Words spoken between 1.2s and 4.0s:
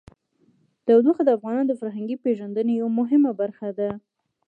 د افغانانو د فرهنګي پیژندنې یوه مهمه برخه ده.